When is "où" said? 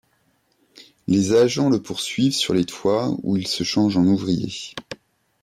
3.21-3.37